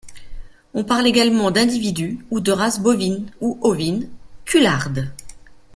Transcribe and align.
On 0.73 0.83
parle 0.83 1.05
également 1.05 1.51
d'individu 1.51 2.25
ou 2.31 2.39
de 2.39 2.51
race 2.51 2.79
bovine, 2.79 3.29
ou 3.39 3.59
ovine, 3.61 4.09
cularde. 4.45 5.11